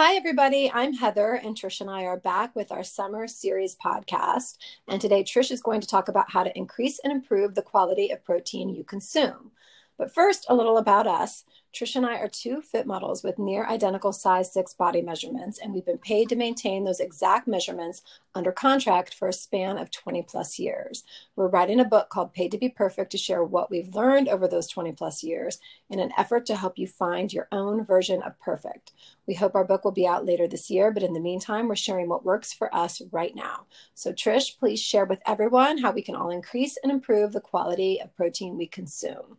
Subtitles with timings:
[0.00, 0.70] Hi, everybody.
[0.72, 4.56] I'm Heather, and Trish and I are back with our summer series podcast.
[4.86, 8.10] And today, Trish is going to talk about how to increase and improve the quality
[8.10, 9.50] of protein you consume.
[9.98, 11.44] But first, a little about us.
[11.74, 15.74] Trish and I are two fit models with near identical size six body measurements, and
[15.74, 18.02] we've been paid to maintain those exact measurements
[18.32, 21.02] under contract for a span of 20 plus years.
[21.34, 24.46] We're writing a book called Paid to Be Perfect to share what we've learned over
[24.46, 25.58] those 20 plus years
[25.90, 28.92] in an effort to help you find your own version of perfect.
[29.26, 31.74] We hope our book will be out later this year, but in the meantime, we're
[31.74, 33.66] sharing what works for us right now.
[33.94, 38.00] So, Trish, please share with everyone how we can all increase and improve the quality
[38.00, 39.38] of protein we consume.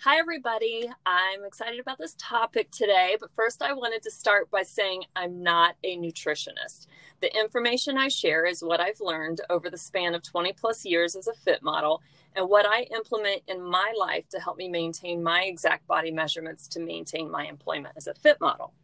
[0.00, 0.90] Hi, everybody.
[1.06, 5.42] I'm excited about this topic today, but first I wanted to start by saying I'm
[5.42, 6.88] not a nutritionist.
[7.20, 11.16] The information I share is what I've learned over the span of 20 plus years
[11.16, 12.02] as a fit model
[12.36, 16.68] and what I implement in my life to help me maintain my exact body measurements
[16.68, 18.74] to maintain my employment as a fit model.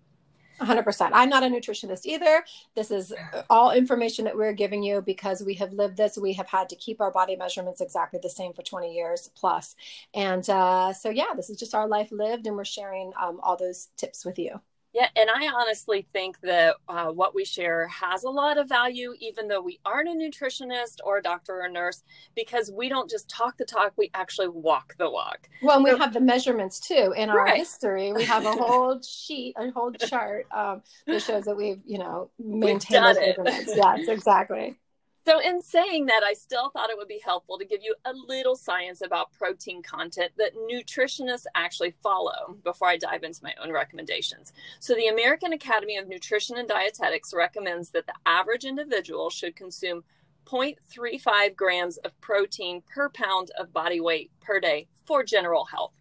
[0.61, 1.11] 100%.
[1.13, 2.45] I'm not a nutritionist either.
[2.75, 3.13] This is
[3.49, 6.19] all information that we're giving you because we have lived this.
[6.19, 9.77] We have had to keep our body measurements exactly the same for 20 years plus.
[10.15, 13.57] And uh, so, yeah, this is just our life lived, and we're sharing um, all
[13.57, 14.61] those tips with you.
[14.93, 19.15] Yeah, and I honestly think that uh, what we share has a lot of value,
[19.21, 22.03] even though we aren't a nutritionist or a doctor or a nurse,
[22.35, 25.49] because we don't just talk the talk, we actually walk the walk.
[25.63, 27.15] Well, and so, we have the measurements too.
[27.17, 27.59] In our right.
[27.59, 31.99] history, we have a whole sheet, a whole chart um, that shows that we've, you
[31.99, 33.73] know, maintained those measurements.
[33.77, 34.77] Yes, exactly.
[35.27, 38.13] So, in saying that, I still thought it would be helpful to give you a
[38.13, 43.71] little science about protein content that nutritionists actually follow before I dive into my own
[43.71, 44.55] recommendations.
[44.79, 50.05] So, the American Academy of Nutrition and Dietetics recommends that the average individual should consume
[50.47, 55.93] 0.35 grams of protein per pound of body weight per day for general health.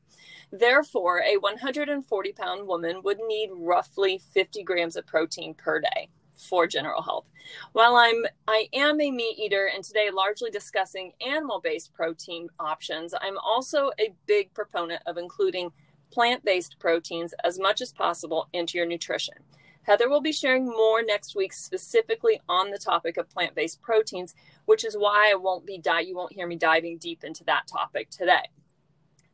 [0.51, 6.09] Therefore, a 140 pound woman would need roughly 50 grams of protein per day
[6.39, 7.25] for general health.
[7.73, 13.37] While I'm I am a meat eater and today largely discussing animal-based protein options, I'm
[13.37, 15.71] also a big proponent of including
[16.11, 19.36] plant-based proteins as much as possible into your nutrition.
[19.83, 24.35] Heather will be sharing more next week specifically on the topic of plant-based proteins,
[24.65, 27.67] which is why I won't be di- you won't hear me diving deep into that
[27.67, 28.49] topic today.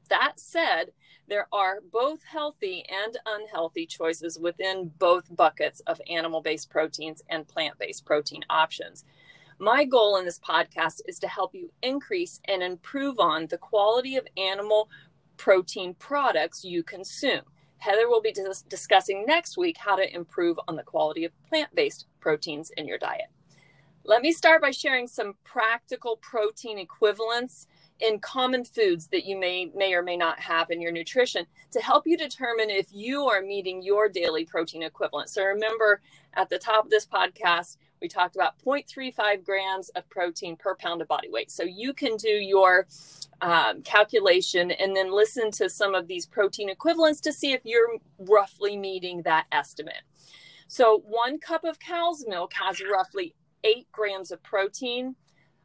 [0.09, 0.91] That said,
[1.27, 7.47] there are both healthy and unhealthy choices within both buckets of animal based proteins and
[7.47, 9.03] plant based protein options.
[9.57, 14.17] My goal in this podcast is to help you increase and improve on the quality
[14.17, 14.89] of animal
[15.37, 17.41] protein products you consume.
[17.77, 21.73] Heather will be dis- discussing next week how to improve on the quality of plant
[21.73, 23.27] based proteins in your diet.
[24.03, 27.65] Let me start by sharing some practical protein equivalents
[27.99, 31.79] in common foods that you may may or may not have in your nutrition to
[31.79, 35.29] help you determine if you are meeting your daily protein equivalent.
[35.29, 36.01] So remember
[36.33, 41.01] at the top of this podcast we talked about 0.35 grams of protein per pound
[41.01, 41.49] of body weight.
[41.49, 42.87] So you can do your
[43.41, 47.97] um, calculation and then listen to some of these protein equivalents to see if you're
[48.19, 50.03] roughly meeting that estimate.
[50.67, 53.33] So one cup of cow's milk has roughly
[53.63, 55.15] eight grams of protein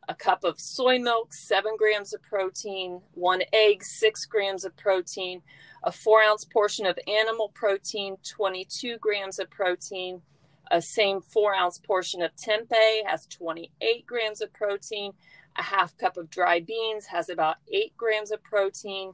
[0.09, 5.43] a cup of soy milk, seven grams of protein, one egg, six grams of protein,
[5.83, 10.23] a four ounce portion of animal protein, 22 grams of protein,
[10.71, 15.13] a same four ounce portion of tempeh has 28 grams of protein,
[15.57, 19.13] a half cup of dry beans has about eight grams of protein,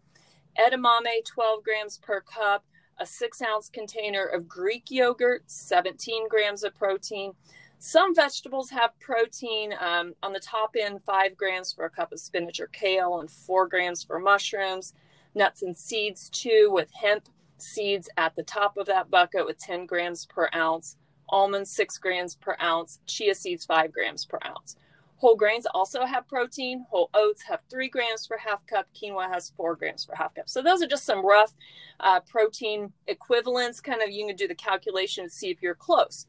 [0.58, 2.64] edamame, 12 grams per cup,
[2.98, 7.32] a six ounce container of Greek yogurt, 17 grams of protein,
[7.78, 12.20] some vegetables have protein um, on the top end, five grams for a cup of
[12.20, 14.94] spinach or kale, and four grams for mushrooms.
[15.34, 17.28] Nuts and seeds, too, with hemp
[17.58, 20.96] seeds at the top of that bucket with 10 grams per ounce.
[21.28, 23.00] Almonds, six grams per ounce.
[23.06, 24.76] Chia seeds, five grams per ounce.
[25.16, 26.84] Whole grains also have protein.
[26.90, 28.86] Whole oats have three grams for half cup.
[28.94, 30.48] Quinoa has four grams for half cup.
[30.48, 31.54] So those are just some rough
[32.00, 33.80] uh, protein equivalents.
[33.80, 36.26] Kind of, you can do the calculation and see if you're close.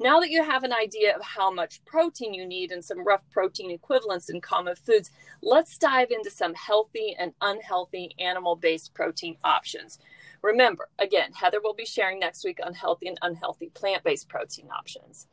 [0.00, 3.22] Now that you have an idea of how much protein you need and some rough
[3.30, 5.10] protein equivalents in common foods,
[5.42, 9.98] let's dive into some healthy and unhealthy animal based protein options.
[10.42, 14.68] Remember, again, Heather will be sharing next week on healthy and unhealthy plant based protein
[14.76, 15.26] options.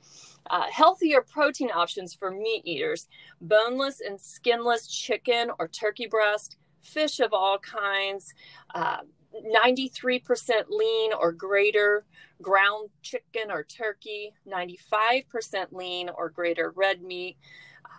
[0.49, 3.07] Uh, healthier protein options for meat eaters
[3.41, 8.33] boneless and skinless chicken or turkey breast, fish of all kinds,
[8.73, 8.99] uh,
[9.33, 12.06] 93% lean or greater
[12.42, 17.38] ground chicken or turkey, 95% lean or greater red meat,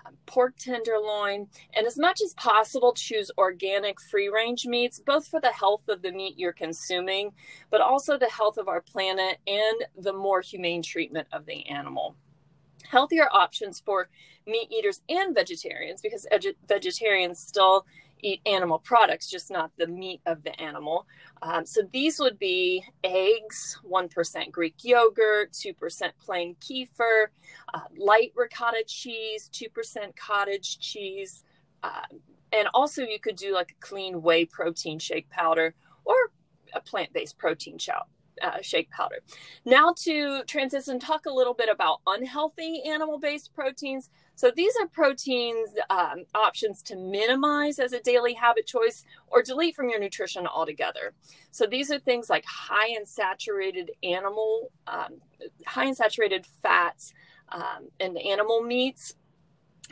[0.07, 5.41] um, pork tenderloin, and as much as possible, choose organic free range meats, both for
[5.41, 7.33] the health of the meat you're consuming,
[7.71, 12.17] but also the health of our planet and the more humane treatment of the animal.
[12.89, 14.09] Healthier options for
[14.47, 16.27] meat eaters and vegetarians, because
[16.69, 17.87] vegetarians still
[18.23, 21.07] eat animal products, just not the meat of the animal.
[21.43, 27.27] Um, so these would be eggs, 1% Greek yogurt, 2% plain kefir,
[27.75, 31.45] uh, light ricotta cheese, 2% cottage cheese.
[31.83, 32.03] Uh,
[32.53, 35.75] and also, you could do like a clean whey protein shake powder
[36.05, 36.15] or
[36.75, 37.79] a plant based protein
[38.41, 39.21] uh, shake powder.
[39.65, 44.11] Now, to transition, talk a little bit about unhealthy animal based proteins.
[44.43, 49.77] So these are proteins um, options to minimize as a daily habit choice or delete
[49.77, 51.13] from your nutrition altogether.
[51.53, 55.21] So these are things like high in saturated animal, um,
[55.65, 57.15] high in saturated fats
[57.51, 59.15] um, and animal meats,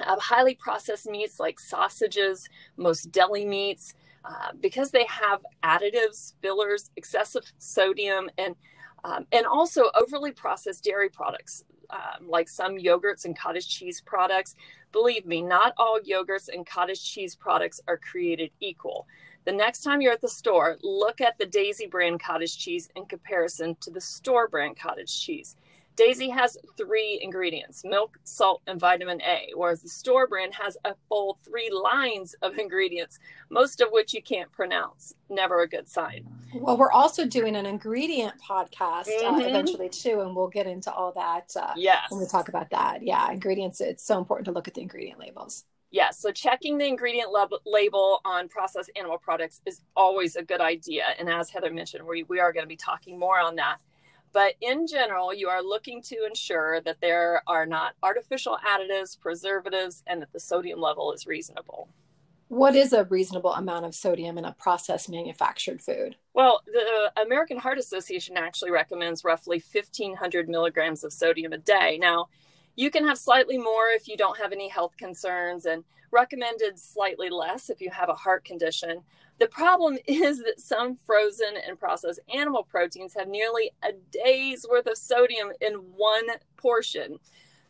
[0.04, 3.94] uh, highly processed meats like sausages, most deli meats,
[4.24, 8.56] uh, because they have additives, fillers, excessive sodium, and
[9.04, 14.54] um, and also overly processed dairy products um, like some yogurts and cottage cheese products.
[14.92, 19.06] Believe me, not all yogurts and cottage cheese products are created equal.
[19.44, 23.06] The next time you're at the store, look at the Daisy brand cottage cheese in
[23.06, 25.56] comparison to the store brand cottage cheese.
[26.00, 30.94] Daisy has three ingredients milk, salt, and vitamin A, whereas the store brand has a
[31.10, 33.18] full three lines of ingredients,
[33.50, 35.12] most of which you can't pronounce.
[35.28, 36.26] Never a good sign.
[36.54, 39.40] Well, we're also doing an ingredient podcast uh, mm-hmm.
[39.42, 42.10] uh, eventually, too, and we'll get into all that uh, yes.
[42.10, 43.02] when we talk about that.
[43.02, 45.66] Yeah, ingredients, it's so important to look at the ingredient labels.
[45.90, 50.62] Yes, so checking the ingredient lab- label on processed animal products is always a good
[50.62, 51.04] idea.
[51.18, 53.78] And as Heather mentioned, we, we are going to be talking more on that.
[54.32, 60.02] But in general, you are looking to ensure that there are not artificial additives, preservatives,
[60.06, 61.88] and that the sodium level is reasonable.
[62.48, 66.16] What is a reasonable amount of sodium in a processed manufactured food?
[66.34, 71.96] Well, the American Heart Association actually recommends roughly 1,500 milligrams of sodium a day.
[72.00, 72.28] Now,
[72.76, 77.30] you can have slightly more if you don't have any health concerns, and recommended slightly
[77.30, 79.02] less if you have a heart condition.
[79.40, 84.86] The problem is that some frozen and processed animal proteins have nearly a day's worth
[84.86, 86.26] of sodium in one
[86.56, 87.18] portion.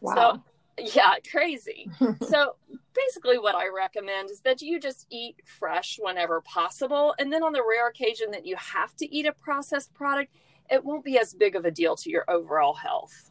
[0.00, 0.42] Wow.
[0.78, 1.90] So, yeah, crazy.
[2.28, 2.56] so,
[2.94, 7.14] basically, what I recommend is that you just eat fresh whenever possible.
[7.18, 10.34] And then, on the rare occasion that you have to eat a processed product,
[10.70, 13.29] it won't be as big of a deal to your overall health.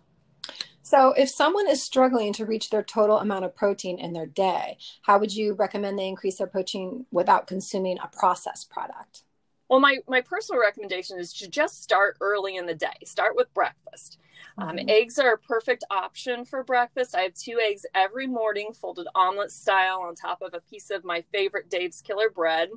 [0.89, 4.79] So, if someone is struggling to reach their total amount of protein in their day,
[5.03, 9.21] how would you recommend they increase their protein without consuming a processed product?
[9.69, 12.95] Well, my, my personal recommendation is to just start early in the day.
[13.05, 14.17] Start with breakfast.
[14.57, 14.89] Um, mm-hmm.
[14.89, 17.13] Eggs are a perfect option for breakfast.
[17.13, 21.05] I have two eggs every morning, folded omelet style, on top of a piece of
[21.05, 22.69] my favorite Dave's Killer bread.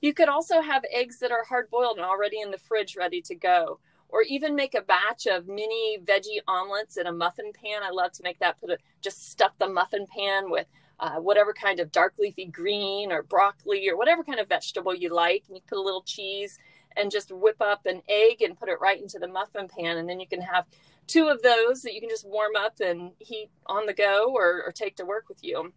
[0.00, 3.20] You could also have eggs that are hard boiled and already in the fridge ready
[3.20, 3.80] to go
[4.12, 7.82] or even make a batch of mini veggie omelets in a muffin pan.
[7.82, 8.60] I love to make that.
[8.60, 10.66] Put a, just stuff the muffin pan with
[10.98, 15.14] uh, whatever kind of dark leafy green or broccoli or whatever kind of vegetable you
[15.14, 15.44] like.
[15.48, 16.58] And you put a little cheese
[16.96, 19.96] and just whip up an egg and put it right into the muffin pan.
[19.96, 20.66] And then you can have
[21.06, 24.62] two of those that you can just warm up and heat on the go or,
[24.64, 25.72] or take to work with you.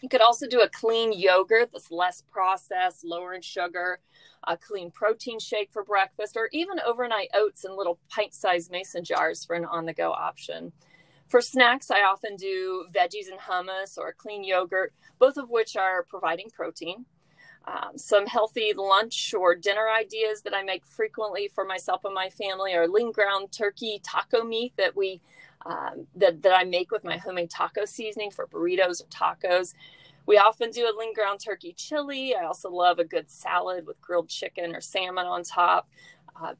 [0.00, 4.00] You could also do a clean yogurt that's less processed, lower in sugar
[4.46, 9.04] a clean protein shake for breakfast, or even overnight oats in little pint sized mason
[9.04, 10.72] jars for an on the go option.
[11.28, 15.76] For snacks, I often do veggies and hummus or a clean yogurt, both of which
[15.76, 17.06] are providing protein.
[17.64, 22.28] Um, some healthy lunch or dinner ideas that I make frequently for myself and my
[22.28, 25.20] family are lean ground turkey taco meat that we
[25.66, 29.74] um, that, that I make with my homemade taco seasoning for burritos or tacos.
[30.26, 32.34] We often do a lean ground turkey chili.
[32.34, 35.88] I also love a good salad with grilled chicken or salmon on top.
[36.40, 36.54] Uh,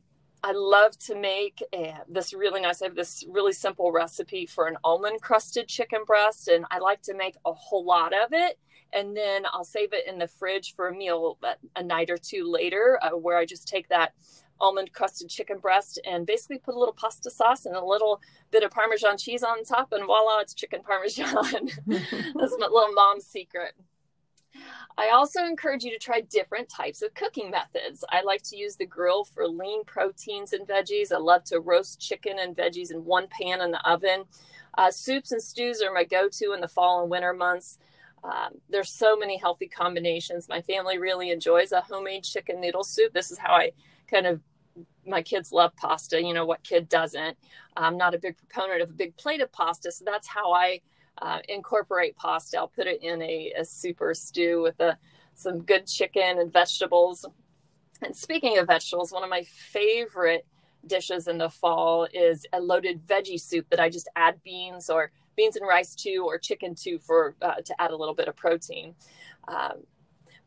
[0.44, 2.82] I love to make a, this really nice.
[2.82, 7.02] I have this really simple recipe for an almond crusted chicken breast, and I like
[7.02, 8.58] to make a whole lot of it.
[8.92, 11.38] And then I'll save it in the fridge for a meal
[11.76, 14.12] a night or two later, uh, where I just take that
[14.62, 18.62] almond crusted chicken breast and basically put a little pasta sauce and a little bit
[18.62, 21.68] of Parmesan cheese on top, and voila, it's chicken Parmesan.
[21.86, 23.74] That's my little mom's secret.
[24.98, 28.04] I also encourage you to try different types of cooking methods.
[28.10, 31.12] I like to use the grill for lean proteins and veggies.
[31.12, 34.24] I love to roast chicken and veggies in one pan in the oven.
[34.76, 37.78] Uh, soups and stews are my go to in the fall and winter months.
[38.24, 40.48] Um, there's so many healthy combinations.
[40.48, 43.12] My family really enjoys a homemade chicken noodle soup.
[43.12, 43.72] This is how I
[44.08, 44.40] kind of
[45.06, 46.22] my kids love pasta.
[46.22, 47.36] You know what kid doesn't?
[47.76, 50.80] I'm not a big proponent of a big plate of pasta, so that's how I
[51.20, 52.58] uh, incorporate pasta.
[52.58, 54.96] I'll put it in a, a super stew with a,
[55.34, 57.24] some good chicken and vegetables.
[58.02, 60.46] And speaking of vegetables, one of my favorite
[60.86, 65.12] dishes in the fall is a loaded veggie soup that I just add beans or
[65.36, 68.36] beans and rice to or chicken to for uh, to add a little bit of
[68.36, 68.94] protein.
[69.48, 69.84] Um,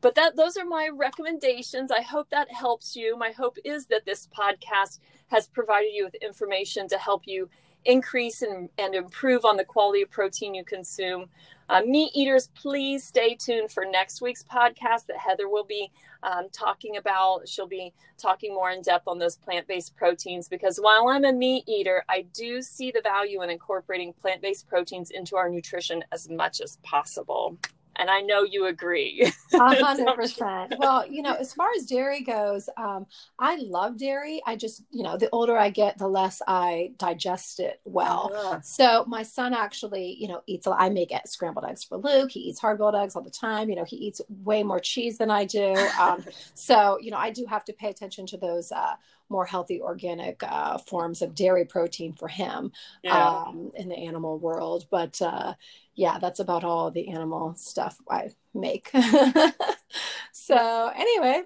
[0.06, 1.90] but that those are my recommendations.
[1.90, 3.18] I hope that helps you.
[3.18, 7.50] My hope is that this podcast has provided you with information to help you
[7.86, 11.26] increase and, and improve on the quality of protein you consume.
[11.70, 15.90] Uh, meat eaters, please stay tuned for next week's podcast that Heather will be
[16.22, 17.50] um, talking about.
[17.50, 21.34] She'll be talking more in depth on those plant based proteins because while I'm a
[21.34, 26.04] meat eater, I do see the value in incorporating plant based proteins into our nutrition
[26.12, 27.58] as much as possible
[27.98, 29.32] and I know you agree.
[29.54, 30.76] A hundred percent.
[30.78, 33.06] Well, you know, as far as dairy goes, um,
[33.40, 34.42] I love dairy.
[34.46, 38.32] I just, you know, the older I get, the less I digest it well.
[38.34, 38.60] Uh-huh.
[38.62, 40.68] So my son actually, you know, eats.
[40.68, 42.32] I make scrambled eggs for Luke.
[42.32, 43.70] He eats hard boiled eggs all the time.
[43.70, 45.76] You know, he eats way more cheese than I do.
[46.00, 48.72] Um, so you know, I do have to pay attention to those.
[48.72, 48.96] Uh,
[49.30, 52.72] more healthy organic uh, forms of dairy protein for him
[53.04, 53.28] yeah.
[53.28, 54.86] um, in the animal world.
[54.90, 55.54] But uh,
[55.96, 58.92] yeah, that's about all the animal stuff I make.
[60.32, 61.44] so, anyway,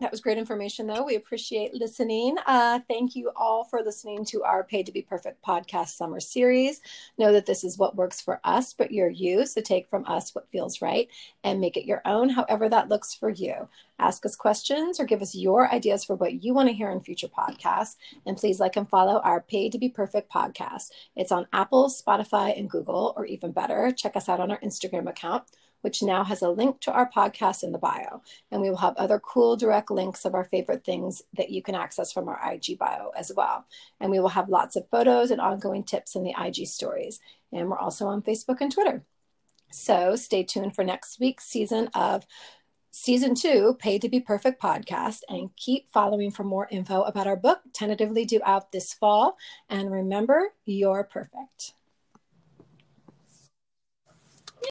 [0.00, 1.02] that was great information, though.
[1.02, 2.36] We appreciate listening.
[2.46, 6.80] Uh, thank you all for listening to our Paid to Be Perfect podcast summer series.
[7.18, 9.44] Know that this is what works for us, but you're you.
[9.44, 11.08] So take from us what feels right
[11.42, 13.68] and make it your own, however that looks for you.
[13.98, 17.00] Ask us questions or give us your ideas for what you want to hear in
[17.00, 17.96] future podcasts.
[18.24, 20.92] And please like and follow our Paid to Be Perfect podcast.
[21.16, 25.08] It's on Apple, Spotify, and Google, or even better, check us out on our Instagram
[25.08, 25.42] account
[25.82, 28.22] which now has a link to our podcast in the bio.
[28.50, 31.74] And we will have other cool direct links of our favorite things that you can
[31.74, 33.66] access from our IG bio as well.
[34.00, 37.20] And we will have lots of photos and ongoing tips in the IG stories.
[37.52, 39.04] And we're also on Facebook and Twitter.
[39.70, 42.26] So stay tuned for next week's season of
[42.90, 47.36] season two, Paid to Be Perfect podcast, and keep following for more info about our
[47.36, 49.36] book, tentatively due out this fall.
[49.68, 51.74] And remember, you're perfect.